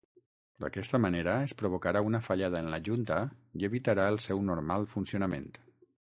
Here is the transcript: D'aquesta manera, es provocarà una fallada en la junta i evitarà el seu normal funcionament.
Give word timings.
D'aquesta 0.63 0.99
manera, 1.03 1.35
es 1.49 1.53
provocarà 1.59 2.01
una 2.07 2.21
fallada 2.29 2.63
en 2.65 2.71
la 2.77 2.81
junta 2.89 3.19
i 3.61 3.69
evitarà 3.71 4.09
el 4.15 4.19
seu 4.29 4.43
normal 4.51 4.91
funcionament. 4.97 5.49